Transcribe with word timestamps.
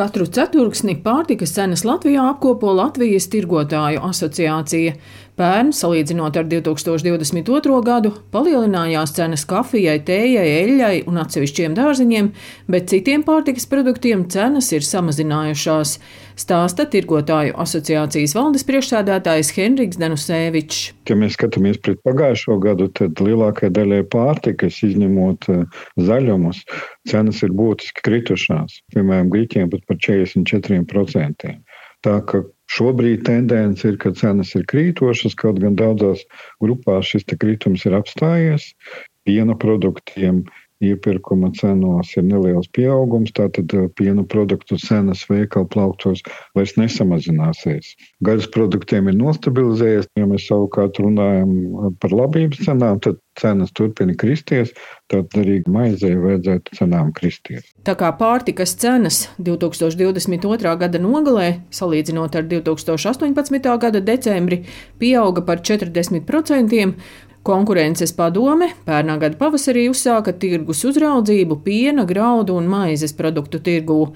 Katru 0.00 0.24
ceturksni 0.32 0.94
pārtikas 1.04 1.50
cenas 1.52 1.82
Latvijā 1.84 2.22
apkopo 2.30 2.70
Latvijas 2.72 3.26
tirgotāju 3.28 4.00
asociācija. 4.08 4.94
Pērn, 5.40 5.70
salīdzinot 5.72 6.36
ar 6.36 6.44
2022. 6.52 7.78
gadu, 7.80 8.10
palielinājās 8.34 9.14
cenas 9.16 9.46
kafijai, 9.48 9.94
tējai, 10.04 10.44
eļļai 10.58 10.96
un 11.08 11.16
atsevišķiem 11.22 11.76
dārziņiem, 11.78 12.28
bet 12.68 12.90
citiem 12.92 13.24
pārtikas 13.24 13.64
produktiem 13.70 14.26
cenas 14.28 14.68
ir 14.76 14.84
samazinājušās, 14.84 15.94
stāsta 16.44 16.84
tirgotāju 16.92 17.56
asociācijas 17.64 18.36
valdes 18.36 18.66
priekšsēdētājs 18.68 19.54
Henriks 19.56 20.02
Denusēvičs. 20.02 20.82
Ja 21.08 21.16
mēs 21.16 21.38
skatāmies 21.38 21.80
pret 21.80 22.04
pagājušo 22.04 22.58
gadu, 22.60 22.90
tad 23.00 23.24
lielākajai 23.24 23.72
daļai 23.80 24.04
pārtikas, 24.12 24.82
izņemot 24.90 25.48
eh, 25.54 25.80
zaļumus, 26.04 26.66
cenas 27.08 27.40
ir 27.48 27.56
būtiski 27.56 28.04
kritušās. 28.04 28.82
Piemēram, 28.92 29.32
grīķiem 29.32 29.72
pat 29.72 29.88
par 29.88 30.04
44%. 30.04 31.56
Tā 32.06 32.20
ka 32.26 32.44
Šobrīd 32.70 33.24
tendence 33.26 33.88
ir, 33.88 33.96
ka 33.98 34.12
cenas 34.14 34.52
ir 34.54 34.62
krītošas, 34.70 35.34
kaut 35.38 35.58
gan 35.62 35.74
daudzās 35.78 36.22
grupās 36.62 37.08
šis 37.10 37.26
kritums 37.32 37.82
ir 37.88 37.96
apstājies. 37.98 38.68
Piena 39.26 39.56
produktiem 39.58 40.44
iepirkuma 40.80 41.50
cenos 41.56 42.12
ir 42.16 42.24
neliels 42.26 42.68
pieaugums, 42.76 43.32
tātad 43.36 43.72
eh, 43.76 43.88
piena 43.96 44.24
produktu 44.24 44.78
cenas 44.80 45.26
veikalu 45.28 45.68
plauktos 45.72 46.22
vairs 46.56 46.76
nesamazināsies. 46.80 47.94
Gaļas 48.24 48.48
produktiem 48.54 49.10
ir 49.12 49.18
nostabilizējies, 49.20 50.08
ja 50.18 50.28
mēs 50.30 50.48
savukārt 50.48 51.00
runājam 51.02 51.94
par 52.00 52.16
labības 52.16 52.64
cenām, 52.64 53.00
tad 53.04 53.20
cenas 53.40 53.72
turpina 53.76 54.14
kristies, 54.18 54.72
tad 55.12 55.32
arī 55.38 55.60
maizei 55.70 56.16
vajadzētu 56.18 56.76
cenām 56.76 57.12
kristies. 57.16 57.70
Tā 57.86 57.94
kā 57.98 58.10
pārtikas 58.18 58.74
cenas 58.80 59.22
2022. 59.38 60.74
gada 60.80 61.00
nogalē, 61.00 61.48
salīdzinot 61.74 62.36
ar 62.36 62.48
2018. 62.50 63.76
gada 63.80 64.04
decembri, 64.04 64.64
pieauga 65.00 65.44
par 65.46 65.64
40%, 65.64 66.94
Konkurences 67.40 68.10
padome 68.12 68.66
pērnā 68.84 69.14
gada 69.22 69.38
pavasarī 69.40 69.86
uzsāka 69.88 70.34
tirgus 70.36 70.82
uzraudzību 70.84 71.56
piena, 71.64 72.04
graudu 72.04 72.58
un 72.60 72.66
maizes 72.68 73.14
produktu 73.16 73.62
tirgū. 73.64 74.10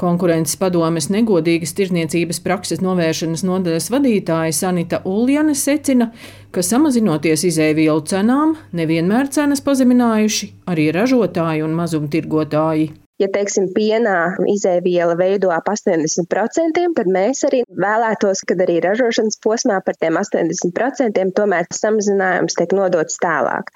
Konkurences 0.00 0.56
padomes 0.56 1.10
negodīgas 1.12 1.74
tirniecības 1.76 2.40
prakses 2.40 2.80
novēršanas 2.80 3.44
nodaļas 3.44 3.90
vadītāja 3.92 4.56
Sanita 4.56 5.02
Uljane 5.04 5.52
secina, 5.52 6.08
ka 6.56 6.64
samazinoties 6.64 7.44
izēvielu 7.50 8.00
cenām, 8.08 8.56
nevienmēr 8.72 9.28
cenas 9.28 9.60
pazeminājuši 9.66 10.50
arī 10.72 10.88
ražotāji 10.96 11.68
un 11.68 11.76
mazumtirgotāji. 11.76 12.92
Ja, 13.20 13.28
teiksim, 13.28 13.66
pienā 13.76 14.16
izēviela 14.48 15.12
veido 15.18 15.50
ap 15.52 15.66
80%, 15.68 16.84
tad 16.96 17.10
mēs 17.12 17.44
arī 17.48 17.62
vēlētos, 17.68 18.40
kad 18.48 18.62
arī 18.64 18.78
ražošanas 18.84 19.36
posmā 19.44 19.76
par 19.84 19.98
tiem 20.00 20.16
80% 20.16 21.20
tomēr 21.36 21.68
samazinājums 21.76 22.56
tiek 22.56 22.72
nodots 22.76 23.20
tālāk 23.20 23.74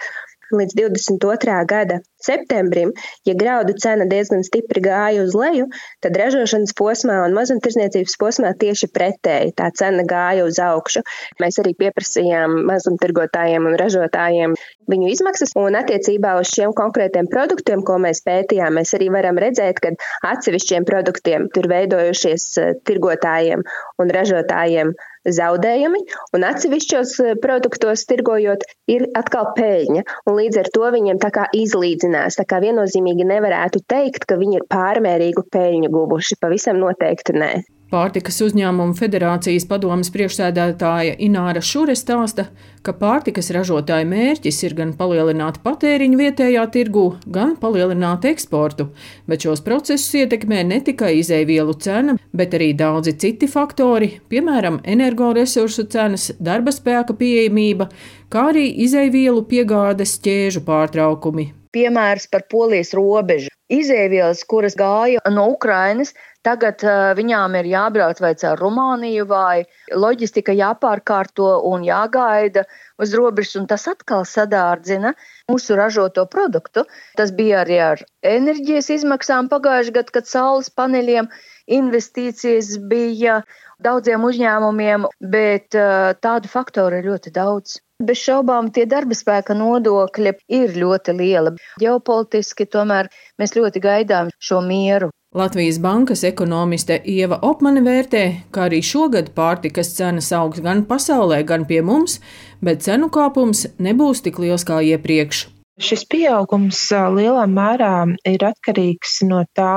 līdz 0.54 0.76
22. 0.78 1.60
gada 1.68 2.00
septembrim, 2.24 2.92
ja 3.28 3.36
graudu 3.38 3.76
cena 3.80 4.06
diezgan 4.10 4.44
stipri 4.46 4.82
gāja 4.84 5.24
uz 5.24 5.36
leju, 5.38 5.68
tad 6.04 6.16
ražošanas 6.20 6.74
posmā 6.78 7.20
un 7.26 7.36
mazumtirdzniecības 7.36 8.18
posmā 8.20 8.54
tieši 8.60 8.90
pretēji 8.94 9.54
tā 9.58 9.70
cena 9.76 10.06
gāja 10.08 10.46
uz 10.48 10.60
augšu. 10.62 11.04
Mēs 11.42 11.60
arī 11.62 11.74
pieprasījām 11.78 12.64
mazumtirgotājiem 12.70 13.70
un 13.70 13.78
ražotājiem 13.80 14.56
viņu 14.90 15.10
izmaksas, 15.12 15.54
un 15.58 15.78
attiecībā 15.78 16.34
uz 16.40 16.52
šiem 16.52 16.74
konkrētiem 16.76 17.28
produktiem, 17.32 17.84
ko 17.86 17.98
mēs 18.02 18.22
pētījām, 18.26 18.78
mēs 18.78 18.94
arī 18.98 19.10
varam 19.14 19.40
redzēt, 19.40 19.80
ka 19.82 19.94
atsevišķiem 20.32 20.86
produktiem 20.88 21.48
tur 21.54 21.68
veidojušies 21.72 22.46
eh, 22.60 22.72
tirgotājiem 22.88 23.64
un 24.02 24.14
ražotājiem 24.18 24.94
zaudējumi, 25.24 26.00
un 26.36 26.46
atsevišķos 26.50 27.14
eh, 27.24 27.34
produktos 27.40 28.04
tirgojot, 28.10 28.66
ir 28.90 29.06
atkal 29.16 29.52
peļņa. 29.56 30.04
Līdz 30.28 30.60
ar 30.64 30.72
to 30.74 30.90
viņiem 30.96 31.20
tā 31.22 31.32
kā 31.34 31.48
izlīdzinās. 31.56 32.13
Tā 32.14 32.46
kā 32.48 32.62
viennozīmīgi 32.64 33.26
nevarētu 33.28 33.84
teikt, 33.90 34.26
ka 34.30 34.40
viņi 34.40 34.60
ir 34.60 34.66
pārmērīgu 34.72 35.46
peļņu 35.54 35.92
guvuši. 35.94 36.40
Pavisam 36.40 36.82
noteikti 36.82 37.36
nē. 37.38 37.52
Pārtikas 37.94 38.40
uzņēmumu 38.42 38.96
federācijas 38.98 39.68
padomas 39.70 40.08
priekšsēdētāja 40.10 41.12
Ināra 41.22 41.60
Šure 41.62 41.94
stāsta, 41.94 42.48
ka 42.82 42.94
pārtikas 42.98 43.52
ražotāja 43.54 44.08
mērķis 44.10 44.58
ir 44.66 44.74
gan 44.80 44.96
palielināt 44.98 45.60
patēriņu 45.62 46.18
vietējā 46.18 46.64
tirgu, 46.74 47.04
gan 47.36 47.54
palielināt 47.60 48.26
eksportu, 48.32 48.88
bet 49.30 49.46
šos 49.46 49.62
procesus 49.62 50.10
ietekmē 50.24 50.64
ne 50.72 50.80
tikai 50.82 51.12
izēvielu 51.20 51.78
cena, 51.86 52.18
bet 52.34 52.58
arī 52.58 52.72
daudzi 52.74 53.14
citi 53.20 53.46
faktori, 53.46 54.16
piemēram, 54.32 54.82
energoresursu 54.82 55.86
cenas, 55.94 56.32
darba 56.40 56.74
spēka 56.74 57.14
pieejamība, 57.20 57.92
kā 58.26 58.48
arī 58.50 58.72
izēvielu 58.88 59.46
piegādes 59.46 60.18
ķēžu 60.24 60.66
pārtraukumi. 60.66 61.52
Piemērs 61.74 62.28
par 62.30 62.46
polijas 62.50 62.94
robežu. 62.96 63.50
Izēvielas, 63.72 64.44
kuras 64.46 64.76
gāja 64.78 65.22
no 65.32 65.48
Ukrainas, 65.54 66.12
Tagad 66.44 66.82
uh, 66.84 67.14
viņām 67.16 67.54
ir 67.56 67.68
jābrauc 67.70 68.18
vai 68.20 68.34
caur 68.40 68.60
Rumāniju, 68.60 69.24
vai 69.30 69.64
loģistika 70.04 70.52
jāpārkārto 70.52 71.46
un 71.70 71.86
jāgaida 71.86 72.66
uz 73.00 73.14
robežas, 73.16 73.56
un 73.62 73.68
tas 73.70 73.86
atkal 73.88 74.26
sadārdzina 74.28 75.14
mūsu 75.48 75.78
ražoto 75.80 76.26
produktu. 76.28 76.84
Tas 77.16 77.32
bija 77.32 77.62
arī 77.64 77.80
ar 77.86 78.04
enerģijas 78.34 78.92
izmaksām 78.98 79.48
pagājušajā 79.52 79.96
gadā, 79.96 80.16
kad 80.18 80.28
saules 80.28 80.68
paneļiem 80.68 81.30
investīcijas 81.78 82.74
bija 82.92 83.40
daudziem 83.84 84.28
uzņēmumiem, 84.28 85.08
bet 85.32 85.80
uh, 85.80 86.12
tādu 86.20 86.52
faktoru 86.52 87.00
ir 87.00 87.08
ļoti 87.08 87.32
daudz. 87.40 87.80
Bez 88.04 88.20
šaubām 88.20 88.68
tie 88.74 88.84
darba 88.90 89.16
spēka 89.16 89.54
nodokļi 89.56 90.36
ir 90.60 90.76
ļoti 90.76 91.16
lieli. 91.16 91.56
Ģeopolitiski 91.80 92.66
tomēr 92.68 93.08
mēs 93.40 93.54
ļoti 93.56 93.80
gaidām 93.80 94.32
šo 94.42 94.60
mieru. 94.66 95.08
Latvijas 95.34 95.80
bankas 95.82 96.20
ekonomiste 96.24 97.00
Ieva 97.10 97.40
Opmane 97.42 97.80
vērtē, 97.82 98.20
ka 98.54 98.68
arī 98.68 98.78
šogad 98.86 99.32
pārtikas 99.34 99.88
cenas 99.96 100.28
augs 100.30 100.62
gan 100.62 100.84
pasaulē, 100.86 101.40
gan 101.48 101.64
pie 101.66 101.80
mums, 101.82 102.20
bet 102.62 102.84
cenu 102.86 103.08
kāpums 103.10 103.64
nebūs 103.82 104.22
tik 104.22 104.38
liels 104.38 104.62
kā 104.68 104.78
iepriekš. 104.92 105.40
Šis 105.82 106.04
pieaugums 106.06 106.84
lielā 107.16 107.48
mērā 107.50 107.90
ir 108.30 108.46
atkarīgs 108.46 109.16
no 109.26 109.42
tā, 109.58 109.72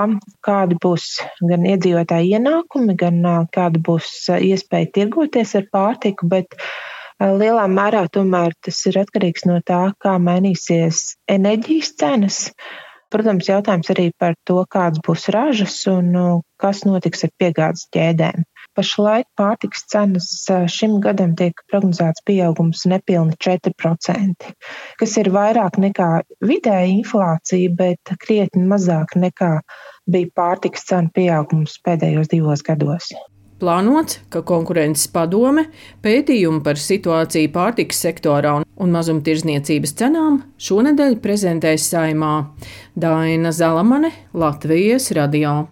kādi 0.45 0.77
būs 0.83 1.09
gan 1.41 1.65
iedzīvotāji 1.65 2.37
ienākumi, 2.37 2.93
gan 2.93 3.23
kāda 3.49 3.81
būs 3.89 4.13
iespēja 4.37 4.93
tirgoties 4.99 5.57
ar 5.57 5.65
pārtiku, 5.73 6.29
bet 6.29 6.53
lielā 7.17 7.65
mērā 7.65 8.05
tomēr 8.13 8.53
tas 8.61 8.85
ir 8.85 9.01
atkarīgs 9.01 9.49
no 9.49 9.57
tā, 9.65 9.87
kā 9.97 10.19
mainīsies 10.21 11.15
enerģijas 11.25 11.95
cenas. 11.97 12.43
Protams, 13.13 13.47
jautājums 13.47 13.87
arī 13.93 14.09
par 14.19 14.33
to, 14.47 14.59
kādas 14.73 14.99
būs 15.07 15.29
ražas 15.31 15.75
un 15.87 16.09
nu, 16.11 16.25
kas 16.59 16.81
notiks 16.83 17.23
ar 17.23 17.31
piegādes 17.39 17.85
ķēdēm. 17.95 18.43
Pašlaik 18.77 19.25
pārtiks 19.39 19.85
cenas 19.93 20.27
šim 20.73 20.97
gadam 21.05 21.31
tiek 21.39 21.63
prognozēts 21.71 22.25
pieaugums 22.27 22.83
nepilni 22.91 23.37
4%, 23.47 24.51
kas 24.99 25.15
ir 25.21 25.31
vairāk 25.37 25.79
nekā 25.81 26.09
vidēja 26.51 26.91
inflācija, 26.97 27.71
bet 27.79 28.13
krietni 28.25 28.67
mazāk 28.67 29.15
nekā 29.15 29.53
bija 30.11 30.33
pārtiks 30.41 30.85
cenu 30.91 31.13
pieaugums 31.15 31.79
pēdējos 31.87 32.29
divos 32.35 32.65
gados. 32.69 33.13
Plānots, 33.57 34.19
ka 34.29 34.43
konkurences 34.45 35.07
padome 35.09 35.63
pētījumu 36.05 36.61
par 36.65 36.77
situāciju 36.77 37.49
pārtikas 37.55 38.03
sektorā 38.05 38.51
un 38.61 38.93
mazumtirdzniecības 38.93 39.95
cenām 39.97 40.43
šonadēļ 40.61 41.17
prezentēs 41.23 41.89
saimā 41.89 42.35
Daina 42.93 43.55
Zalamane, 43.55 44.13
Latvijas 44.37 45.09
radio. 45.17 45.63